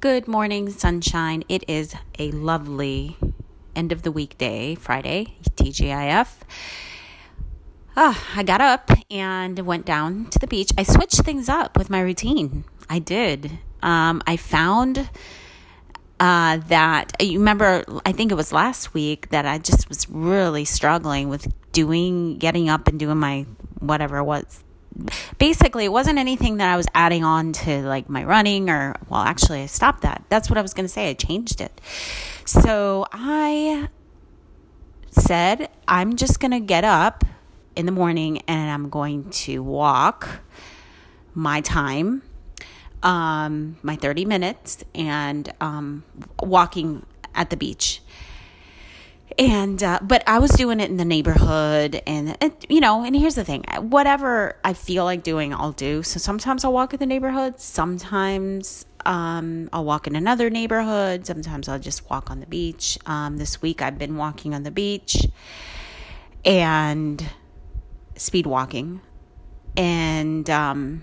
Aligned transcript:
Good 0.00 0.26
morning, 0.26 0.70
sunshine. 0.70 1.44
It 1.46 1.62
is 1.68 1.94
a 2.18 2.30
lovely 2.30 3.18
end 3.76 3.92
of 3.92 4.00
the 4.00 4.10
week 4.10 4.38
day, 4.38 4.74
Friday, 4.74 5.34
TGIF. 5.56 6.36
Oh, 7.98 8.26
I 8.34 8.42
got 8.42 8.62
up 8.62 8.90
and 9.10 9.58
went 9.58 9.84
down 9.84 10.30
to 10.30 10.38
the 10.38 10.46
beach. 10.46 10.70
I 10.78 10.84
switched 10.84 11.20
things 11.20 11.50
up 11.50 11.76
with 11.76 11.90
my 11.90 12.00
routine. 12.00 12.64
I 12.88 12.98
did. 12.98 13.58
Um, 13.82 14.22
I 14.26 14.38
found 14.38 15.10
uh, 16.18 16.56
that 16.68 17.12
you 17.20 17.38
remember, 17.38 17.84
I 18.06 18.12
think 18.12 18.32
it 18.32 18.36
was 18.36 18.54
last 18.54 18.94
week 18.94 19.28
that 19.28 19.44
I 19.44 19.58
just 19.58 19.90
was 19.90 20.08
really 20.08 20.64
struggling 20.64 21.28
with 21.28 21.52
doing, 21.72 22.38
getting 22.38 22.70
up 22.70 22.88
and 22.88 22.98
doing 22.98 23.18
my 23.18 23.44
whatever 23.80 24.16
it 24.16 24.24
was 24.24 24.64
basically 25.38 25.84
it 25.84 25.92
wasn't 25.92 26.18
anything 26.18 26.58
that 26.58 26.68
I 26.68 26.76
was 26.76 26.86
adding 26.94 27.24
on 27.24 27.52
to 27.52 27.82
like 27.82 28.08
my 28.08 28.24
running 28.24 28.68
or 28.68 28.94
well 29.08 29.20
actually 29.20 29.62
I 29.62 29.66
stopped 29.66 30.02
that. 30.02 30.24
That's 30.28 30.50
what 30.50 30.58
I 30.58 30.62
was 30.62 30.74
going 30.74 30.84
to 30.84 30.92
say. 30.92 31.10
I 31.10 31.14
changed 31.14 31.60
it. 31.60 31.80
So 32.44 33.06
I 33.12 33.88
said 35.10 35.68
I'm 35.86 36.16
just 36.16 36.40
going 36.40 36.52
to 36.52 36.60
get 36.60 36.84
up 36.84 37.24
in 37.76 37.86
the 37.86 37.92
morning 37.92 38.42
and 38.48 38.70
I'm 38.70 38.88
going 38.90 39.30
to 39.30 39.62
walk 39.62 40.40
my 41.34 41.60
time 41.60 42.22
um 43.02 43.76
my 43.82 43.96
30 43.96 44.24
minutes 44.26 44.84
and 44.94 45.52
um 45.60 46.02
walking 46.42 47.06
at 47.34 47.48
the 47.48 47.56
beach 47.56 48.02
and 49.38 49.82
uh, 49.82 49.98
but 50.02 50.22
i 50.26 50.38
was 50.38 50.50
doing 50.52 50.80
it 50.80 50.90
in 50.90 50.96
the 50.96 51.04
neighborhood 51.04 52.02
and 52.06 52.36
you 52.68 52.80
know 52.80 53.04
and 53.04 53.16
here's 53.16 53.34
the 53.34 53.44
thing 53.44 53.64
whatever 53.80 54.56
i 54.64 54.72
feel 54.72 55.04
like 55.04 55.22
doing 55.22 55.54
i'll 55.54 55.72
do. 55.72 56.02
So 56.02 56.18
sometimes 56.18 56.64
i'll 56.64 56.72
walk 56.72 56.92
in 56.92 56.98
the 56.98 57.06
neighborhood 57.06 57.60
sometimes 57.60 58.86
um, 59.06 59.70
i'll 59.72 59.84
walk 59.84 60.06
in 60.06 60.16
another 60.16 60.50
neighborhood 60.50 61.26
sometimes 61.26 61.68
i'll 61.68 61.78
just 61.78 62.08
walk 62.10 62.30
on 62.30 62.40
the 62.40 62.46
beach. 62.46 62.98
Um, 63.06 63.36
this 63.38 63.62
week 63.62 63.82
i've 63.82 63.98
been 63.98 64.16
walking 64.16 64.54
on 64.54 64.62
the 64.62 64.70
beach 64.70 65.26
and 66.44 67.24
speed 68.16 68.46
walking. 68.46 69.00
And 69.76 70.48
um, 70.50 71.02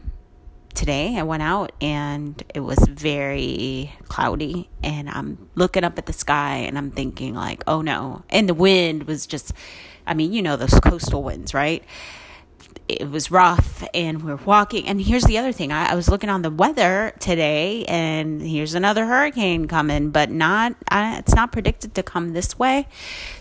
today 0.77 1.17
I 1.17 1.23
went 1.23 1.43
out 1.43 1.71
and 1.81 2.41
it 2.53 2.59
was 2.59 2.77
very 2.87 3.91
cloudy 4.07 4.69
and 4.83 5.09
I'm 5.09 5.49
looking 5.55 5.83
up 5.83 5.97
at 5.97 6.05
the 6.05 6.13
sky 6.13 6.57
and 6.57 6.77
I'm 6.77 6.91
thinking 6.91 7.33
like, 7.33 7.63
"Oh 7.67 7.81
no." 7.81 8.23
And 8.29 8.47
the 8.47 8.53
wind 8.53 9.03
was 9.03 9.25
just 9.25 9.53
I 10.05 10.13
mean, 10.13 10.31
you 10.31 10.41
know 10.41 10.55
those 10.55 10.79
coastal 10.79 11.21
winds, 11.23 11.53
right? 11.53 11.83
It 12.87 13.09
was 13.09 13.29
rough 13.29 13.83
and 13.93 14.21
we 14.23 14.31
are 14.31 14.37
walking. 14.37 14.87
And 14.87 15.01
here's 15.01 15.25
the 15.25 15.37
other 15.37 15.51
thing. 15.51 15.73
I, 15.73 15.91
I 15.91 15.95
was 15.95 16.07
looking 16.07 16.29
on 16.29 16.41
the 16.41 16.49
weather 16.49 17.13
today 17.19 17.83
and 17.85 18.41
here's 18.41 18.75
another 18.75 19.05
hurricane 19.05 19.67
coming, 19.67 20.11
but 20.11 20.29
not 20.31 20.73
uh, 20.89 21.15
it's 21.19 21.35
not 21.35 21.51
predicted 21.51 21.95
to 21.95 22.03
come 22.03 22.31
this 22.31 22.57
way. 22.57 22.87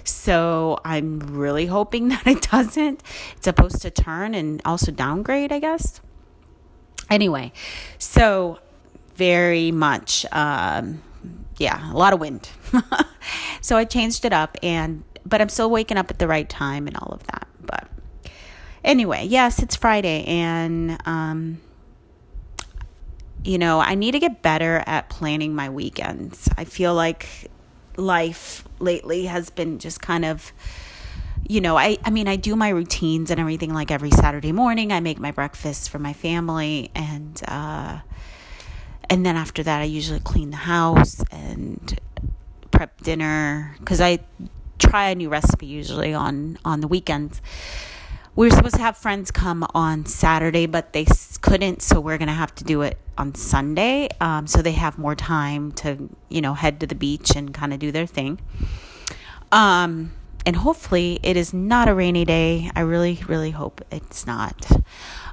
So 0.03 0.81
I'm 0.85 1.21
really 1.21 1.67
hoping 1.67 2.09
that 2.13 2.27
it 2.27 2.43
doesn't. 2.51 3.03
It's 3.37 3.45
supposed 3.45 3.83
to 3.83 3.91
turn 3.91 4.35
and 4.35 4.61
also 4.65 4.91
downgrade, 4.91 5.53
I 5.53 5.61
guess. 5.61 6.01
Anyway, 7.09 7.53
so 7.99 8.59
very 9.15 9.71
much, 9.71 10.27
um, 10.33 11.03
yeah, 11.59 11.93
a 11.93 11.97
lot 11.97 12.13
of 12.13 12.21
wind. 12.21 12.49
so 13.61 13.77
I 13.77 13.85
changed 13.85 14.25
it 14.25 14.33
up, 14.33 14.57
and 14.63 15.05
but 15.25 15.41
I'm 15.41 15.49
still 15.49 15.71
waking 15.71 15.97
up 15.97 16.11
at 16.11 16.19
the 16.19 16.29
right 16.29 16.49
time 16.49 16.87
and 16.87 16.97
all 16.97 17.13
of 17.13 17.23
that. 17.25 17.47
But 17.61 17.89
anyway, 18.85 19.25
yes, 19.27 19.63
it's 19.63 19.77
Friday, 19.77 20.25
and 20.25 20.99
um, 21.07 21.61
you 23.45 23.59
know, 23.59 23.81
I 23.81 23.95
need 23.95 24.13
to 24.13 24.19
get 24.19 24.43
better 24.43 24.83
at 24.87 25.09
planning 25.09 25.55
my 25.55 25.71
weekends. 25.71 26.49
I 26.57 26.65
feel 26.65 26.95
like 26.95 27.51
life 27.97 28.65
lately 28.79 29.27
has 29.27 29.51
been 29.51 29.79
just 29.79 30.03
kind 30.03 30.25
of 30.25 30.53
you 31.49 31.61
know, 31.61 31.77
I, 31.77 31.99
I 32.05 32.11
mean, 32.11 32.29
I 32.29 32.37
do 32.37 32.57
my 32.57 32.71
routines 32.71 33.31
and 33.31 33.39
everything 33.39 33.73
like 33.73 33.91
every 33.91 34.11
Saturday 34.11 34.53
morning. 34.53 34.93
I 34.93 35.01
make 35.01 35.19
my 35.19 35.31
breakfast 35.31 35.91
for 35.91 35.99
my 35.99 36.13
family 36.13 36.91
and, 36.95 37.41
uh, 37.47 38.01
and 39.09 39.25
then 39.25 39.37
after 39.37 39.63
that, 39.63 39.81
I 39.81 39.85
usually 39.85 40.21
clean 40.21 40.51
the 40.51 40.57
house 40.57 41.23
and 41.31 42.01
prep 42.73 43.01
dinner 43.03 43.77
because 43.79 44.01
I 44.01 44.19
try 44.79 45.11
a 45.11 45.15
new 45.15 45.29
recipe 45.29 45.67
usually 45.67 46.13
on, 46.13 46.59
on 46.65 46.81
the 46.81 46.89
weekends. 46.89 47.41
We 48.35 48.49
were 48.49 48.55
supposed 48.55 48.75
to 48.75 48.83
have 48.83 48.99
friends 48.99 49.31
come 49.31 49.67
on 49.75 50.05
Saturday, 50.05 50.67
but 50.67 50.93
they 50.93 51.07
couldn't, 51.41 51.81
so 51.81 52.01
we're 52.01 52.19
to 52.19 52.27
have 52.27 52.55
to 52.57 52.65
do 52.65 52.83
it 52.83 52.99
on 53.17 53.35
Sunday. 53.35 54.09
Um, 54.21 54.47
so 54.47 54.61
they 54.61 54.73
have 54.73 54.99
more 54.99 55.15
time 55.15 55.73
to, 55.73 56.11
you 56.29 56.43
know, 56.43 56.53
head 56.53 56.81
to 56.81 56.87
the 56.87 56.95
beach 56.95 57.35
and 57.35 57.55
kind 57.55 57.73
of 57.73 57.79
do 57.79 57.93
their 57.93 58.07
thing. 58.07 58.41
Um, 59.53 60.13
and 60.47 60.57
hopefully 60.57 61.19
it 61.23 61.37
is 61.37 61.53
not 61.53 61.89
a 61.89 61.95
rainy 61.95 62.25
day. 62.25 62.71
I 62.75 62.81
really, 62.81 63.21
really 63.27 63.51
hope 63.51 63.85
it's 63.91 64.27
not. 64.27 64.71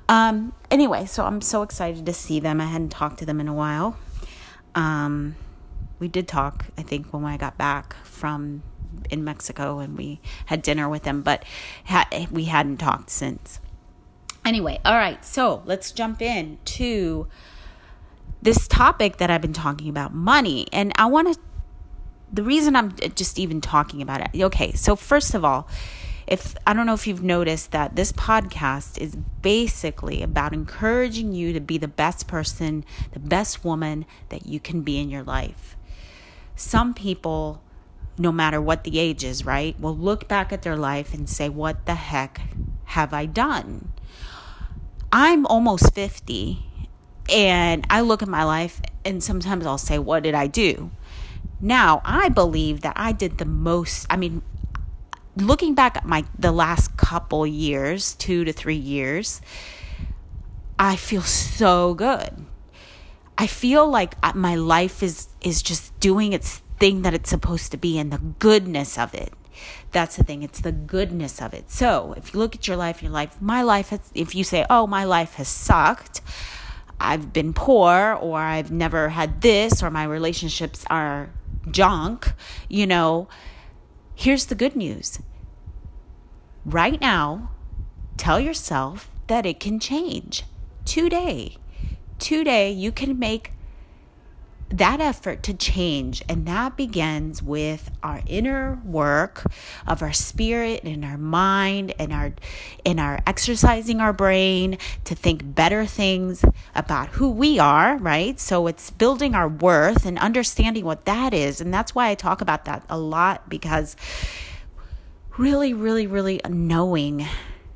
Um, 0.10 0.54
anyway, 0.72 1.06
so 1.06 1.24
I'm 1.24 1.40
so 1.40 1.62
excited 1.62 2.06
to 2.08 2.14
see 2.14 2.40
them. 2.40 2.60
I 2.60 2.66
hadn't 2.66 2.90
talked 2.90 3.20
to 3.20 3.26
them 3.26 3.40
in 3.40 3.48
a 3.48 3.54
while. 3.54 3.98
Um, 4.76 5.36
we 6.00 6.08
did 6.08 6.28
talk, 6.28 6.66
I 6.78 6.82
think, 6.82 7.14
when 7.14 7.24
I 7.24 7.38
got 7.38 7.58
back 7.58 7.96
from 8.04 8.64
in 9.10 9.24
Mexico 9.24 9.80
and 9.80 9.98
we 9.98 10.20
had 10.48 10.62
dinner 10.62 10.90
with 10.90 11.04
them, 11.04 11.22
but 11.22 11.46
ha- 11.86 12.08
we 12.32 12.46
hadn't 12.46 12.78
talked 12.78 13.10
since. 13.10 13.60
Anyway, 14.44 14.80
all 14.84 14.96
right, 14.96 15.24
so 15.24 15.64
let's 15.66 15.92
jump 15.92 16.22
in 16.22 16.58
to 16.66 17.28
this 18.42 18.68
topic 18.68 19.18
that 19.18 19.32
I've 19.32 19.42
been 19.42 19.54
talking 19.54 19.88
about 19.88 20.14
money. 20.14 20.68
And 20.74 20.92
I 20.98 21.06
want 21.06 21.34
to 21.34 21.40
the 22.34 22.44
reason 22.44 22.76
I'm 22.76 22.96
uh, 23.02 23.10
just 23.10 23.40
even 23.40 23.62
talking 23.62 24.02
about 24.02 24.22
it. 24.22 24.44
Okay, 24.44 24.74
so 24.74 24.96
first 24.96 25.36
of 25.36 25.46
all, 25.46 25.70
if 26.26 26.56
I 26.66 26.74
don't 26.74 26.86
know 26.86 26.94
if 26.94 27.06
you've 27.06 27.24
noticed 27.24 27.72
that 27.72 27.96
this 27.96 28.12
podcast 28.12 28.98
is 28.98 29.16
basically 29.16 30.24
about 30.24 30.54
encouraging 30.54 31.34
you 31.34 31.54
to 31.54 31.60
be 31.60 31.78
the 31.78 31.88
best 31.88 32.28
person, 32.28 32.86
the 33.12 33.20
best 33.20 33.64
woman 33.64 34.06
that 34.30 34.46
you 34.48 34.60
can 34.60 34.82
be 34.82 35.00
in 35.00 35.10
your 35.10 35.24
life. 35.24 35.78
Some 36.56 36.94
people, 36.94 37.62
no 38.18 38.32
matter 38.32 38.62
what 38.62 38.84
the 38.84 39.00
age 39.00 39.24
is, 39.24 39.46
right, 39.46 39.80
will 39.80 39.96
look 39.96 40.28
back 40.28 40.52
at 40.52 40.64
their 40.64 40.78
life 40.78 41.14
and 41.14 41.30
say, 41.30 41.50
What 41.50 41.86
the 41.86 41.96
heck 41.96 42.42
have 42.86 43.14
I 43.14 43.26
done? 43.26 43.92
I'm 45.12 45.46
almost 45.46 45.94
50 45.94 46.66
and 47.32 47.86
I 47.90 48.02
look 48.02 48.24
at 48.24 48.28
my 48.28 48.44
life 48.44 48.82
and 49.06 49.24
sometimes 49.24 49.66
I'll 49.66 49.78
say, 49.78 50.00
What 50.00 50.24
did 50.24 50.34
I 50.36 50.48
do? 50.48 50.90
Now, 51.64 52.02
I 52.04 52.28
believe 52.28 52.82
that 52.82 52.92
I 52.98 53.14
did 53.14 53.38
the 53.38 53.46
most, 53.46 54.06
I 54.10 54.18
mean, 54.18 54.42
looking 55.38 55.76
back 55.76 55.96
at 55.96 56.04
my 56.04 56.26
the 56.38 56.52
last 56.52 56.98
couple 56.98 57.48
years, 57.48 58.16
2 58.16 58.44
to 58.44 58.52
3 58.52 58.76
years, 58.76 59.40
I 60.78 60.98
feel 60.98 61.22
so 61.22 61.94
good. 61.94 62.46
I 63.38 63.48
feel 63.48 63.88
like 63.88 64.16
uh, 64.22 64.34
my 64.36 64.56
life 64.56 65.02
is 65.02 65.30
is 65.40 65.62
just 65.62 65.98
doing 66.02 66.34
its 66.34 66.62
thing 66.82 67.04
that 67.04 67.14
it's 67.14 67.30
supposed 67.30 67.72
to 67.72 67.78
be 67.78 67.98
and 67.98 68.12
the 68.12 68.18
goodness 68.40 68.98
of 68.98 69.14
it. 69.14 69.32
That's 69.94 70.18
the 70.18 70.24
thing. 70.26 70.44
It's 70.44 70.60
the 70.60 70.74
goodness 70.74 71.42
of 71.42 71.54
it. 71.54 71.72
So, 71.72 72.14
if 72.18 72.34
you 72.34 72.40
look 72.42 72.56
at 72.56 72.68
your 72.68 72.76
life, 72.76 73.02
your 73.02 73.14
life, 73.14 73.42
my 73.42 73.62
life 73.62 73.88
has, 73.90 74.12
if 74.14 74.36
you 74.36 74.44
say, 74.44 74.66
oh, 74.70 74.86
my 74.86 75.06
life 75.06 75.36
has 75.36 75.48
sucked, 75.48 76.20
I've 77.00 77.32
been 77.32 77.54
poor, 77.54 78.18
or 78.20 78.38
I've 78.38 78.70
never 78.70 79.08
had 79.08 79.40
this, 79.40 79.82
or 79.82 79.90
my 79.90 80.04
relationships 80.04 80.84
are 80.90 81.30
junk, 81.70 82.34
you 82.70 82.88
know, 82.88 83.28
here's 84.16 84.46
the 84.46 84.56
good 84.56 84.76
news. 84.76 85.20
Right 86.66 87.00
now, 87.00 87.52
tell 88.18 88.40
yourself 88.40 89.10
that 89.28 89.46
it 89.46 89.60
can 89.60 89.80
change. 89.80 90.44
Today, 90.86 91.58
today, 92.20 92.72
you 92.72 92.92
can 92.92 93.18
make 93.18 93.52
that 94.74 95.00
effort 95.00 95.44
to 95.44 95.54
change 95.54 96.24
and 96.28 96.48
that 96.48 96.76
begins 96.76 97.44
with 97.44 97.92
our 98.02 98.24
inner 98.26 98.82
work 98.84 99.44
of 99.86 100.02
our 100.02 100.12
spirit 100.12 100.84
and 100.84 101.06
our 101.06 101.18
mind 101.18 101.94
and 102.00 102.12
our 102.12 102.34
in 102.84 102.98
our 102.98 103.20
exercising 103.28 104.02
our 104.02 104.12
brain 104.12 104.76
to 105.04 105.14
think 105.14 105.54
better 105.54 105.86
things 105.86 106.44
about 106.74 107.10
who 107.10 107.30
we 107.30 107.60
are 107.60 107.98
right? 107.98 108.40
So 108.40 108.66
it's 108.66 108.90
building 108.90 109.36
our 109.36 109.48
worth 109.48 110.08
and 110.08 110.18
understanding 110.18 110.86
what 110.86 111.06
that 111.06 111.36
is. 111.36 111.62
And 111.62 111.72
that's 111.72 111.94
why 111.94 112.10
I 112.10 112.16
talk 112.16 112.42
about 112.42 112.66
that 112.66 112.84
a 112.90 112.98
lot 112.98 113.48
because 113.50 113.96
really 115.38 115.74
really 115.74 116.08
really 116.08 116.42
knowing 116.50 117.28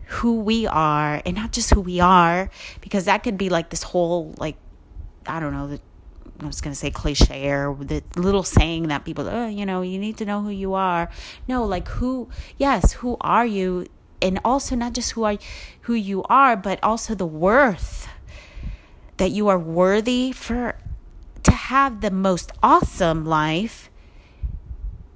who 0.06 0.40
we 0.40 0.66
are 0.66 1.22
and 1.26 1.36
not 1.36 1.52
just 1.52 1.72
who 1.74 1.82
we 1.82 2.00
are 2.00 2.50
because 2.82 3.06
that 3.06 3.24
could 3.24 3.38
be 3.38 3.50
like 3.50 3.70
this 3.70 3.84
whole 3.84 4.34
like 4.40 4.56
I 5.28 5.40
don't 5.40 5.54
know 5.54 5.68
the 5.68 5.82
I 6.39 6.45
was 6.45 6.62
going 6.62 6.72
to 6.72 6.80
say 6.80 6.92
cliche 6.92 7.50
or 7.50 7.75
the 7.80 8.04
little 8.16 8.44
saying 8.44 8.89
that 8.89 9.06
people, 9.06 9.28
oh, 9.28 9.48
you 9.48 9.66
know, 9.66 9.81
you 9.81 9.98
need 9.98 10.18
to 10.18 10.25
know 10.25 10.42
who 10.42 10.50
you 10.50 10.75
are. 10.75 11.10
No, 11.48 11.66
like 11.66 11.88
who, 11.88 12.30
yes, 12.57 12.94
who 12.94 13.18
are 13.22 13.45
you? 13.45 13.88
And 14.22 14.39
also 14.45 14.75
not 14.75 14.94
just 14.94 15.12
who 15.12 15.24
are 15.24 15.38
who 15.81 15.94
you 15.94 16.24
are, 16.24 16.56
but 16.56 16.80
also 16.84 17.16
the 17.16 17.25
worth 17.25 18.07
that 19.18 19.31
you 19.31 19.48
are 19.48 19.60
worthy 19.60 20.31
for 20.31 20.78
to 21.44 21.51
have 21.51 22.01
the 22.01 22.12
most 22.12 22.51
awesome 22.62 23.25
life. 23.25 23.90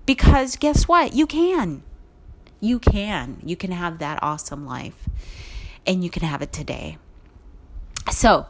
Because 0.06 0.56
guess 0.56 0.88
what? 0.88 1.14
You 1.14 1.28
can. 1.28 1.84
You 2.60 2.80
can. 2.80 3.42
You 3.44 3.56
can 3.56 3.72
have 3.72 4.00
that 4.00 4.20
awesome 4.22 4.66
life. 4.66 5.08
And 5.86 6.04
you 6.04 6.10
can 6.10 6.24
have 6.24 6.42
it 6.42 6.52
today. 6.52 6.98
So, 8.12 8.48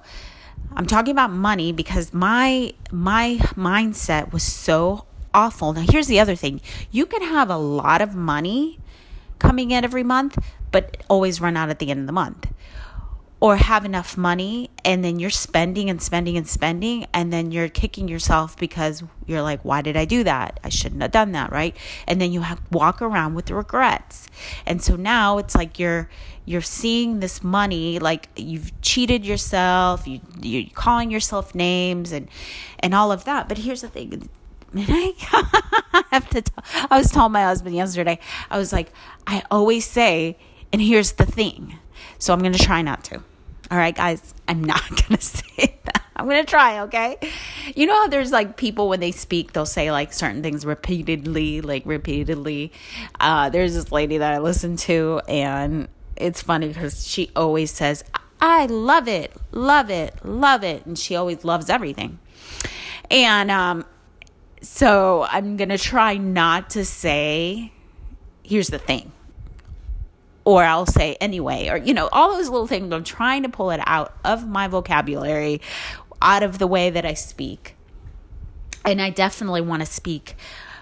I'm 0.75 0.85
talking 0.85 1.11
about 1.11 1.31
money 1.31 1.71
because 1.71 2.13
my 2.13 2.73
my 2.91 3.37
mindset 3.55 4.31
was 4.31 4.43
so 4.43 5.05
awful. 5.33 5.73
Now 5.73 5.85
here's 5.89 6.07
the 6.07 6.19
other 6.19 6.35
thing. 6.35 6.61
You 6.91 7.05
can 7.05 7.21
have 7.21 7.49
a 7.49 7.57
lot 7.57 8.01
of 8.01 8.15
money 8.15 8.79
coming 9.39 9.71
in 9.71 9.83
every 9.83 10.03
month, 10.03 10.37
but 10.71 11.03
always 11.09 11.41
run 11.41 11.57
out 11.57 11.69
at 11.69 11.79
the 11.79 11.91
end 11.91 12.01
of 12.01 12.05
the 12.07 12.13
month 12.13 12.47
or 13.41 13.55
have 13.55 13.83
enough 13.83 14.15
money 14.15 14.69
and 14.85 15.03
then 15.03 15.19
you're 15.19 15.31
spending 15.31 15.89
and 15.89 16.01
spending 16.01 16.37
and 16.37 16.47
spending 16.47 17.05
and 17.11 17.33
then 17.33 17.51
you're 17.51 17.67
kicking 17.67 18.07
yourself 18.07 18.55
because 18.55 19.03
you're 19.25 19.41
like 19.41 19.59
why 19.65 19.81
did 19.81 19.97
i 19.97 20.05
do 20.05 20.23
that 20.23 20.59
i 20.63 20.69
shouldn't 20.69 21.01
have 21.01 21.11
done 21.11 21.33
that 21.33 21.51
right 21.51 21.75
and 22.07 22.21
then 22.21 22.31
you 22.31 22.45
walk 22.71 23.01
around 23.01 23.33
with 23.33 23.49
regrets 23.49 24.27
and 24.65 24.81
so 24.81 24.95
now 24.95 25.39
it's 25.39 25.55
like 25.55 25.79
you're 25.79 26.07
you're 26.45 26.61
seeing 26.61 27.19
this 27.19 27.43
money 27.43 27.99
like 27.99 28.29
you've 28.35 28.79
cheated 28.81 29.25
yourself 29.25 30.07
you 30.07 30.21
you're 30.41 30.69
calling 30.73 31.11
yourself 31.11 31.53
names 31.55 32.11
and 32.11 32.29
and 32.79 32.93
all 32.93 33.11
of 33.11 33.25
that 33.25 33.49
but 33.49 33.57
here's 33.57 33.81
the 33.81 33.89
thing 33.89 34.29
I 34.77 36.03
have 36.11 36.29
to. 36.29 36.41
Tell, 36.43 36.63
I 36.89 36.97
was 36.97 37.11
telling 37.11 37.33
my 37.33 37.43
husband 37.43 37.75
yesterday. 37.75 38.19
I 38.49 38.57
was 38.57 38.71
like, 38.71 38.93
I 39.27 39.43
always 39.51 39.85
say, 39.85 40.37
and 40.71 40.81
here's 40.81 41.11
the 41.11 41.25
thing. 41.25 41.77
So 42.19 42.33
I'm 42.33 42.39
going 42.39 42.53
to 42.53 42.63
try 42.63 42.81
not 42.81 43.03
to. 43.05 43.21
All 43.71 43.77
right, 43.77 43.95
guys, 43.95 44.33
I'm 44.49 44.61
not 44.61 44.87
going 44.89 45.17
to 45.17 45.21
say 45.21 45.79
that. 45.85 46.03
I'm 46.13 46.27
going 46.27 46.43
to 46.43 46.49
try, 46.49 46.81
okay? 46.81 47.17
You 47.73 47.87
know 47.87 47.95
how 47.95 48.07
there's 48.09 48.31
like 48.31 48.57
people 48.57 48.89
when 48.89 48.99
they 48.99 49.11
speak, 49.11 49.53
they'll 49.53 49.65
say 49.65 49.91
like 49.91 50.11
certain 50.11 50.43
things 50.43 50.65
repeatedly, 50.65 51.61
like 51.61 51.83
repeatedly. 51.85 52.73
Uh, 53.19 53.49
there's 53.49 53.73
this 53.73 53.91
lady 53.91 54.17
that 54.17 54.33
I 54.33 54.39
listen 54.39 54.75
to, 54.75 55.21
and 55.27 55.87
it's 56.17 56.41
funny 56.41 56.67
because 56.67 57.07
she 57.07 57.31
always 57.33 57.71
says, 57.71 58.03
I 58.41 58.65
love 58.65 59.07
it, 59.07 59.33
love 59.51 59.89
it, 59.89 60.25
love 60.25 60.65
it. 60.65 60.85
And 60.85 60.99
she 60.99 61.15
always 61.15 61.45
loves 61.45 61.69
everything. 61.69 62.19
And 63.09 63.49
um, 63.49 63.85
so 64.61 65.25
I'm 65.29 65.55
going 65.55 65.69
to 65.69 65.77
try 65.77 66.17
not 66.17 66.71
to 66.71 66.83
say, 66.83 67.71
here's 68.43 68.67
the 68.67 68.79
thing 68.79 69.13
or 70.43 70.63
I'll 70.63 70.85
say 70.85 71.15
anyway, 71.21 71.69
or, 71.69 71.77
you 71.77 71.93
know, 71.93 72.09
all 72.11 72.35
those 72.35 72.49
little 72.49 72.67
things. 72.67 72.91
I'm 72.91 73.03
trying 73.03 73.43
to 73.43 73.49
pull 73.49 73.71
it 73.71 73.79
out 73.85 74.15
of 74.23 74.47
my 74.47 74.67
vocabulary, 74.67 75.61
out 76.21 76.43
of 76.43 76.57
the 76.57 76.67
way 76.67 76.89
that 76.89 77.05
I 77.05 77.13
speak. 77.13 77.75
And 78.83 79.01
I 79.01 79.11
definitely 79.11 79.61
want 79.61 79.81
to 79.81 79.85
speak 79.85 80.35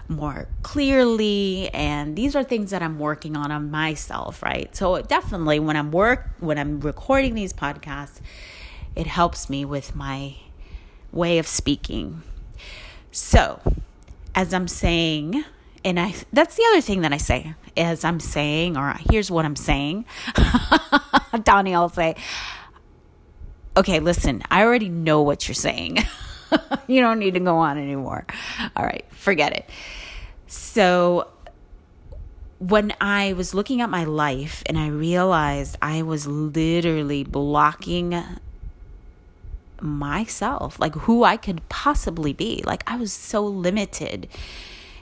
more 0.08 0.48
clearly 0.62 1.70
and 1.72 2.16
these 2.16 2.34
are 2.34 2.42
things 2.42 2.72
that 2.72 2.82
I'm 2.82 2.98
working 2.98 3.36
on 3.36 3.52
on 3.52 3.70
myself, 3.70 4.42
right? 4.42 4.74
So 4.74 5.00
definitely 5.02 5.60
when 5.60 5.76
I'm 5.76 5.92
work 5.92 6.28
when 6.40 6.58
I'm 6.58 6.80
recording 6.80 7.34
these 7.34 7.52
podcasts, 7.52 8.20
it 8.96 9.06
helps 9.06 9.48
me 9.48 9.64
with 9.64 9.94
my 9.94 10.34
way 11.12 11.38
of 11.38 11.46
speaking. 11.46 12.22
So, 13.12 13.60
as 14.34 14.52
I'm 14.52 14.68
saying, 14.68 15.44
and 15.84 15.98
I 15.98 16.14
that's 16.32 16.56
the 16.56 16.64
other 16.70 16.80
thing 16.80 17.02
that 17.02 17.12
I 17.12 17.16
say 17.16 17.54
as 17.76 18.04
I'm 18.04 18.20
saying, 18.20 18.76
or 18.76 18.94
here's 19.10 19.30
what 19.30 19.44
I'm 19.44 19.56
saying. 19.56 20.04
Donnie, 21.44 21.74
I'll 21.74 21.88
say, 21.88 22.16
okay, 23.76 24.00
listen, 24.00 24.42
I 24.50 24.62
already 24.64 24.88
know 24.88 25.22
what 25.22 25.48
you're 25.48 25.54
saying. 25.54 25.98
you 26.86 27.00
don't 27.00 27.18
need 27.18 27.34
to 27.34 27.40
go 27.40 27.56
on 27.58 27.78
anymore. 27.78 28.26
All 28.76 28.84
right, 28.84 29.04
forget 29.10 29.56
it. 29.56 29.68
So 30.46 31.28
when 32.58 32.92
I 33.00 33.32
was 33.32 33.54
looking 33.54 33.80
at 33.80 33.88
my 33.88 34.04
life 34.04 34.62
and 34.66 34.76
I 34.76 34.88
realized 34.88 35.78
I 35.80 36.02
was 36.02 36.26
literally 36.26 37.24
blocking 37.24 38.22
myself, 39.80 40.78
like 40.78 40.94
who 40.94 41.24
I 41.24 41.36
could 41.36 41.66
possibly 41.68 42.32
be. 42.32 42.62
Like 42.66 42.82
I 42.86 42.96
was 42.96 43.12
so 43.12 43.46
limited 43.46 44.28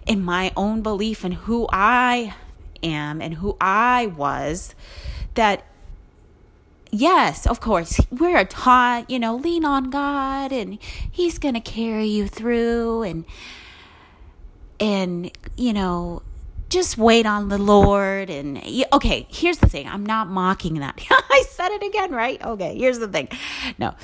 in 0.08 0.25
my 0.25 0.50
own 0.56 0.82
belief 0.82 1.25
in 1.25 1.32
who 1.32 1.69
I 1.70 2.34
am 2.82 3.20
and 3.20 3.34
who 3.34 3.56
I 3.60 4.06
was 4.06 4.75
that 5.34 5.64
yes, 6.90 7.46
of 7.46 7.60
course, 7.60 8.00
we're 8.10 8.44
taught, 8.44 9.10
you 9.10 9.19
know, 9.19 9.37
lean 9.37 9.64
on 9.64 9.90
God 9.90 10.50
and 10.50 10.78
he's 11.10 11.38
going 11.38 11.55
to 11.55 11.60
carry 11.60 12.06
you 12.06 12.26
through 12.26 13.02
and 13.02 13.25
and 14.81 15.31
you 15.56 15.72
know, 15.72 16.22
just 16.70 16.96
wait 16.96 17.26
on 17.26 17.50
the 17.50 17.58
Lord 17.58 18.31
and 18.31 18.58
okay, 18.93 19.26
here's 19.28 19.58
the 19.58 19.69
thing. 19.69 19.87
I'm 19.87 20.06
not 20.06 20.28
mocking 20.28 20.75
that. 20.81 20.99
I 21.10 21.44
said 21.50 21.70
it 21.72 21.82
again, 21.82 22.12
right? 22.12 22.43
Okay, 22.43 22.76
here's 22.78 22.99
the 22.99 23.08
thing. 23.08 23.28
No. 23.78 23.94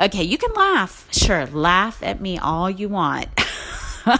Okay, 0.00 0.22
you 0.22 0.38
can 0.38 0.52
laugh. 0.54 1.06
Sure, 1.12 1.46
laugh 1.46 2.02
at 2.02 2.20
me 2.20 2.38
all 2.38 2.70
you 2.70 2.88
want. 2.88 3.28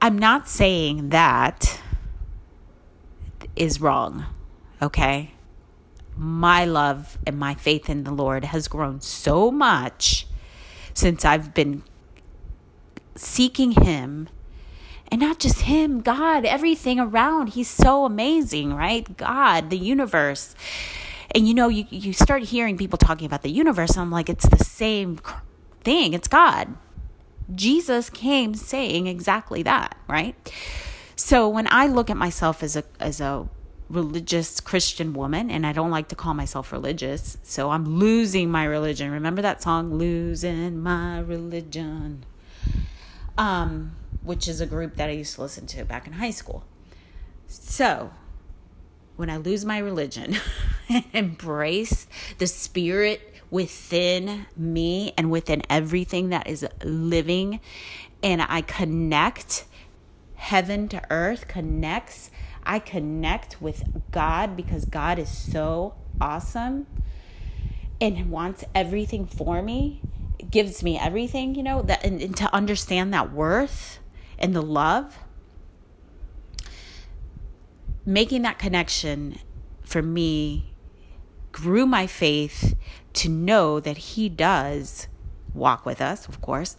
I'm 0.00 0.18
not 0.18 0.48
saying 0.48 1.10
that 1.10 1.80
is 3.56 3.80
wrong, 3.80 4.26
okay? 4.82 5.32
My 6.16 6.64
love 6.64 7.18
and 7.26 7.38
my 7.38 7.54
faith 7.54 7.88
in 7.88 8.04
the 8.04 8.12
Lord 8.12 8.44
has 8.44 8.68
grown 8.68 9.00
so 9.00 9.50
much 9.50 10.26
since 10.92 11.24
I've 11.24 11.54
been 11.54 11.82
seeking 13.16 13.72
Him. 13.72 14.28
And 15.10 15.20
not 15.20 15.38
just 15.38 15.62
Him, 15.62 16.00
God, 16.00 16.44
everything 16.44 16.98
around. 16.98 17.48
He's 17.48 17.68
so 17.68 18.04
amazing, 18.04 18.74
right? 18.74 19.16
God, 19.16 19.70
the 19.70 19.78
universe. 19.78 20.54
And 21.34 21.48
you 21.48 21.54
know, 21.54 21.68
you, 21.68 21.84
you 21.90 22.12
start 22.12 22.42
hearing 22.44 22.76
people 22.78 22.98
talking 22.98 23.26
about 23.26 23.42
the 23.42 23.50
universe, 23.50 23.92
and 23.92 24.00
I'm 24.00 24.10
like, 24.10 24.28
it's 24.28 24.48
the 24.48 24.64
same 24.64 25.18
thing. 25.84 26.12
It's 26.14 26.28
God. 26.28 26.74
Jesus 27.54 28.10
came 28.10 28.54
saying 28.54 29.06
exactly 29.06 29.62
that, 29.62 29.96
right? 30.08 30.34
So 31.16 31.48
when 31.48 31.68
I 31.70 31.86
look 31.86 32.10
at 32.10 32.16
myself 32.16 32.62
as 32.62 32.76
a 32.76 32.84
as 32.98 33.20
a 33.20 33.48
religious 33.90 34.60
Christian 34.60 35.12
woman, 35.12 35.50
and 35.50 35.66
I 35.66 35.72
don't 35.72 35.90
like 35.90 36.08
to 36.08 36.14
call 36.14 36.34
myself 36.34 36.72
religious, 36.72 37.36
so 37.42 37.70
I'm 37.70 37.98
losing 37.98 38.50
my 38.50 38.64
religion. 38.64 39.10
Remember 39.10 39.42
that 39.42 39.62
song, 39.62 39.94
Losing 39.94 40.82
My 40.82 41.20
Religion? 41.20 42.24
Um, 43.36 43.94
which 44.22 44.48
is 44.48 44.60
a 44.60 44.66
group 44.66 44.96
that 44.96 45.08
I 45.08 45.12
used 45.12 45.34
to 45.34 45.42
listen 45.42 45.66
to 45.68 45.84
back 45.84 46.06
in 46.06 46.14
high 46.14 46.30
school. 46.30 46.64
So 47.46 48.10
when 49.16 49.28
I 49.28 49.36
lose 49.36 49.64
my 49.64 49.78
religion 49.78 50.36
and 50.88 51.04
embrace 51.12 52.06
the 52.38 52.46
spirit 52.46 53.33
within 53.50 54.46
me 54.56 55.12
and 55.16 55.30
within 55.30 55.62
everything 55.70 56.30
that 56.30 56.46
is 56.46 56.66
living, 56.82 57.60
and 58.22 58.42
I 58.42 58.62
connect 58.62 59.66
heaven 60.34 60.88
to 60.88 61.02
earth, 61.10 61.48
connects. 61.48 62.30
I 62.66 62.78
connect 62.78 63.60
with 63.60 63.84
God 64.10 64.56
because 64.56 64.84
God 64.84 65.18
is 65.18 65.28
so 65.28 65.94
awesome 66.20 66.86
and 68.00 68.30
wants 68.30 68.64
everything 68.74 69.26
for 69.26 69.62
me, 69.62 70.00
gives 70.50 70.82
me 70.82 70.98
everything, 70.98 71.54
you 71.54 71.62
know, 71.62 71.82
that 71.82 72.04
and, 72.04 72.20
and 72.20 72.36
to 72.36 72.52
understand 72.54 73.12
that 73.14 73.32
worth 73.32 73.98
and 74.38 74.54
the 74.54 74.62
love. 74.62 75.18
Making 78.06 78.42
that 78.42 78.58
connection 78.58 79.38
for 79.82 80.02
me 80.02 80.73
grew 81.54 81.86
my 81.86 82.04
faith 82.04 82.74
to 83.12 83.28
know 83.28 83.78
that 83.78 83.96
He 83.96 84.28
does 84.28 85.06
walk 85.54 85.86
with 85.86 86.00
us, 86.00 86.26
of 86.26 86.42
course, 86.42 86.76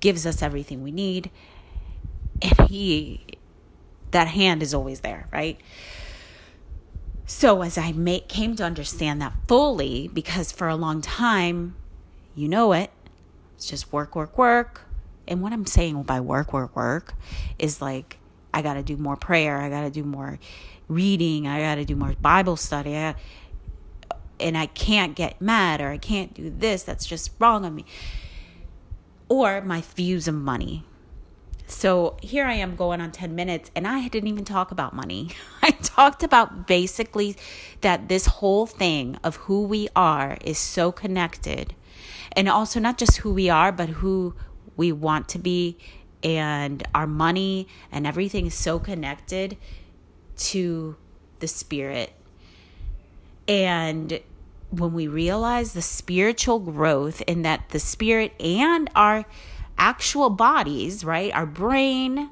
gives 0.00 0.26
us 0.26 0.42
everything 0.42 0.82
we 0.82 0.90
need. 0.90 1.30
And 2.42 2.68
He, 2.68 3.24
that 4.10 4.26
hand 4.26 4.64
is 4.64 4.74
always 4.74 5.00
there, 5.00 5.28
right? 5.32 5.60
So 7.24 7.62
as 7.62 7.78
I 7.78 7.92
make, 7.92 8.26
came 8.26 8.56
to 8.56 8.64
understand 8.64 9.22
that 9.22 9.32
fully, 9.46 10.08
because 10.08 10.50
for 10.50 10.66
a 10.66 10.76
long 10.76 11.00
time, 11.00 11.76
you 12.34 12.48
know 12.48 12.72
it, 12.72 12.90
it's 13.54 13.66
just 13.66 13.92
work, 13.92 14.16
work, 14.16 14.36
work. 14.36 14.82
And 15.28 15.40
what 15.40 15.52
I'm 15.52 15.66
saying 15.66 16.02
by 16.02 16.20
work, 16.20 16.52
work, 16.52 16.74
work 16.74 17.14
is 17.60 17.80
like, 17.80 18.18
I 18.52 18.60
got 18.60 18.74
to 18.74 18.82
do 18.82 18.96
more 18.96 19.16
prayer. 19.16 19.58
I 19.58 19.68
got 19.68 19.82
to 19.82 19.90
do 19.90 20.02
more 20.02 20.40
reading. 20.88 21.46
I 21.46 21.60
got 21.60 21.76
to 21.76 21.84
do 21.84 21.94
more 21.94 22.14
Bible 22.20 22.56
study. 22.56 22.96
I, 22.96 23.14
and 24.38 24.56
I 24.56 24.66
can't 24.66 25.14
get 25.14 25.40
mad 25.40 25.80
or 25.80 25.90
I 25.90 25.98
can't 25.98 26.34
do 26.34 26.50
this. 26.50 26.82
That's 26.82 27.06
just 27.06 27.32
wrong 27.38 27.64
on 27.64 27.74
me. 27.74 27.84
Or 29.28 29.60
my 29.60 29.80
views 29.80 30.28
of 30.28 30.34
money. 30.34 30.84
So 31.68 32.16
here 32.22 32.44
I 32.44 32.54
am 32.54 32.76
going 32.76 33.00
on 33.00 33.10
10 33.10 33.34
minutes, 33.34 33.72
and 33.74 33.88
I 33.88 34.06
didn't 34.06 34.28
even 34.28 34.44
talk 34.44 34.70
about 34.70 34.94
money. 34.94 35.30
I 35.62 35.72
talked 35.72 36.22
about 36.22 36.68
basically 36.68 37.36
that 37.80 38.08
this 38.08 38.26
whole 38.26 38.66
thing 38.66 39.18
of 39.24 39.36
who 39.36 39.64
we 39.64 39.88
are 39.96 40.38
is 40.44 40.58
so 40.58 40.92
connected. 40.92 41.74
And 42.32 42.48
also, 42.48 42.78
not 42.78 42.98
just 42.98 43.18
who 43.18 43.34
we 43.34 43.50
are, 43.50 43.72
but 43.72 43.88
who 43.88 44.36
we 44.76 44.92
want 44.92 45.28
to 45.30 45.38
be. 45.38 45.78
And 46.22 46.86
our 46.94 47.06
money 47.06 47.66
and 47.90 48.06
everything 48.06 48.46
is 48.46 48.54
so 48.54 48.78
connected 48.78 49.56
to 50.36 50.96
the 51.40 51.48
spirit. 51.48 52.12
And 53.48 54.20
when 54.70 54.92
we 54.92 55.06
realize 55.06 55.72
the 55.72 55.82
spiritual 55.82 56.58
growth 56.58 57.22
in 57.22 57.42
that 57.42 57.68
the 57.70 57.78
spirit 57.78 58.32
and 58.40 58.90
our 58.94 59.24
actual 59.78 60.30
bodies, 60.30 61.04
right? 61.04 61.32
Our 61.32 61.46
brain 61.46 62.30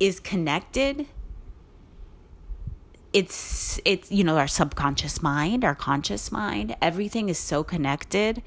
is 0.00 0.20
connected. 0.20 1.06
It's 3.12 3.80
it's 3.84 4.10
you 4.10 4.24
know 4.24 4.36
our 4.36 4.48
subconscious 4.48 5.22
mind, 5.22 5.64
our 5.64 5.74
conscious 5.74 6.30
mind, 6.30 6.76
everything 6.82 7.28
is 7.28 7.38
so 7.38 7.64
connected 7.64 8.42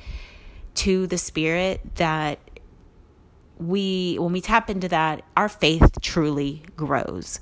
to 0.75 1.07
the 1.07 1.17
spirit 1.17 1.95
that 1.95 2.39
we 3.57 4.17
when 4.19 4.31
we 4.31 4.41
tap 4.41 4.69
into 4.69 4.87
that, 4.89 5.23
our 5.35 5.49
faith 5.49 5.99
truly 6.01 6.63
grows. 6.75 7.39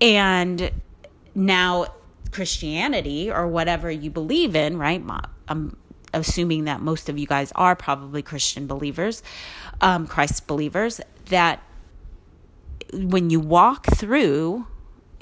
And 0.00 0.70
now 1.34 1.86
Christianity 2.38 3.32
or 3.32 3.48
whatever 3.48 3.90
you 3.90 4.10
believe 4.10 4.54
in, 4.54 4.78
right? 4.78 5.02
I'm 5.48 5.76
assuming 6.14 6.66
that 6.66 6.80
most 6.80 7.08
of 7.08 7.18
you 7.18 7.26
guys 7.26 7.50
are 7.56 7.74
probably 7.74 8.22
Christian 8.22 8.68
believers, 8.68 9.24
um, 9.80 10.06
Christ 10.06 10.46
believers, 10.46 11.00
that 11.30 11.60
when 12.94 13.28
you 13.28 13.40
walk 13.40 13.86
through 13.86 14.68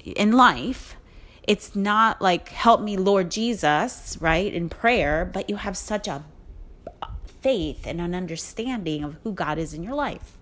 in 0.04 0.32
life, 0.32 0.96
it's 1.42 1.75
not 1.75 2.20
like, 2.20 2.50
help 2.50 2.82
me, 2.82 2.99
Lord 2.99 3.30
Jesus, 3.30 4.18
right, 4.20 4.52
in 4.52 4.68
prayer, 4.68 5.25
but 5.25 5.49
you 5.49 5.56
have 5.56 5.78
such 5.78 6.06
a 6.06 6.23
faith 7.40 7.87
and 7.87 7.99
an 7.99 8.14
understanding 8.14 9.02
of 9.02 9.16
who 9.23 9.32
God 9.32 9.56
is 9.56 9.73
in 9.73 9.82
your 9.82 9.94
life. 9.94 10.37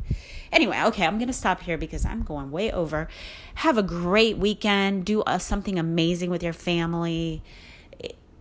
Anyway, 0.55 0.81
okay, 0.85 1.05
I'm 1.05 1.19
going 1.19 1.27
to 1.27 1.35
stop 1.35 1.63
here 1.63 1.77
because 1.77 2.07
I'm 2.07 2.23
going 2.23 2.53
way 2.53 2.71
over. 2.71 3.09
Have 3.57 3.77
a 3.77 3.83
great 3.83 4.39
weekend. 4.39 5.05
Do 5.05 5.23
uh, 5.23 5.39
something 5.39 5.81
amazing 5.81 6.31
with 6.31 6.45
your 6.45 6.53
family 6.53 7.43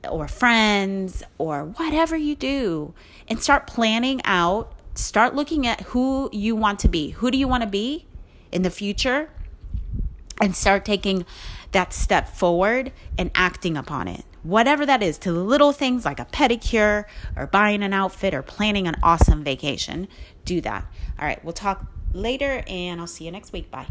or 0.09 0.27
friends 0.27 1.23
or 1.37 1.65
whatever 1.65 2.15
you 2.15 2.35
do 2.35 2.93
and 3.27 3.41
start 3.41 3.67
planning 3.67 4.21
out 4.25 4.73
start 4.95 5.33
looking 5.33 5.65
at 5.65 5.81
who 5.81 6.29
you 6.31 6.55
want 6.55 6.79
to 6.79 6.87
be 6.87 7.11
who 7.11 7.31
do 7.31 7.37
you 7.37 7.47
want 7.47 7.63
to 7.63 7.69
be 7.69 8.05
in 8.51 8.63
the 8.63 8.69
future 8.69 9.29
and 10.41 10.55
start 10.55 10.83
taking 10.83 11.25
that 11.71 11.93
step 11.93 12.27
forward 12.27 12.91
and 13.17 13.31
acting 13.33 13.77
upon 13.77 14.07
it 14.07 14.25
whatever 14.43 14.85
that 14.85 15.01
is 15.01 15.17
to 15.19 15.31
the 15.31 15.39
little 15.39 15.71
things 15.71 16.05
like 16.05 16.19
a 16.19 16.25
pedicure 16.25 17.05
or 17.35 17.47
buying 17.47 17.81
an 17.81 17.93
outfit 17.93 18.33
or 18.33 18.41
planning 18.41 18.87
an 18.87 18.95
awesome 19.01 19.43
vacation 19.43 20.07
do 20.45 20.61
that. 20.61 20.85
All 21.19 21.25
right 21.25 21.43
we'll 21.43 21.53
talk 21.53 21.85
later 22.13 22.63
and 22.67 23.01
i'll 23.01 23.07
see 23.07 23.25
you 23.25 23.31
next 23.31 23.51
week. 23.53 23.71
Bye 23.71 23.87